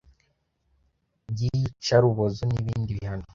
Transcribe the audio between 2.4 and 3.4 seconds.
n ibindi bihano